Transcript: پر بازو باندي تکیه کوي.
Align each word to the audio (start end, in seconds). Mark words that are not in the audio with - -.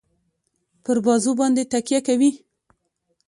پر 0.83 0.97
بازو 1.05 1.31
باندي 1.39 1.63
تکیه 1.73 1.99
کوي. 2.07 2.31